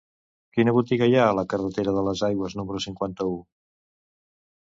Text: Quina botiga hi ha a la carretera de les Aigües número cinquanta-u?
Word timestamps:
Quina 0.57 0.71
botiga 0.77 1.07
hi 1.09 1.17
ha 1.17 1.25
a 1.25 1.35
la 1.39 1.43
carretera 1.51 1.93
de 1.97 2.03
les 2.07 2.23
Aigües 2.29 2.57
número 2.61 2.83
cinquanta-u? 2.87 3.35